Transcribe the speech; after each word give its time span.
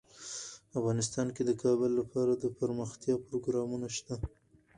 افغانستان 0.77 1.27
کې 1.35 1.43
د 1.45 1.51
کابل 1.63 1.91
لپاره 1.99 2.31
دپرمختیا 2.45 3.15
پروګرامونه 3.27 3.87
شته. 3.97 4.15